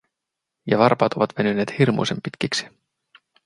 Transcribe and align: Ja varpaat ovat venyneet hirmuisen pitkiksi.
Ja 0.73 0.77
varpaat 0.79 1.13
ovat 1.15 1.35
venyneet 1.37 1.77
hirmuisen 1.79 2.21
pitkiksi. 2.21 2.67